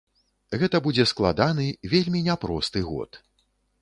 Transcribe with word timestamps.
Гэта 0.61 0.77
будзе 0.87 1.05
складаны, 1.11 1.67
вельмі 1.93 2.19
няпросты 2.29 2.87
год. 2.89 3.21